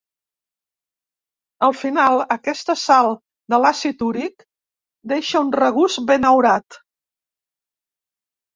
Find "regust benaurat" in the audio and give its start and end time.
5.61-6.83